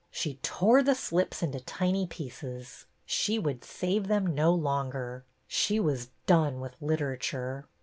She 0.09 0.37
tore 0.41 0.81
the 0.81 0.95
slips 0.95 1.43
into 1.43 1.59
tiny 1.59 2.07
pieces. 2.07 2.87
She 3.05 3.37
would 3.37 3.63
save 3.63 4.07
them 4.07 4.33
no 4.33 4.51
longer. 4.51 5.25
She 5.47 5.79
was 5.79 6.09
done 6.25 6.59
with 6.59 6.73
Literature 6.81 7.67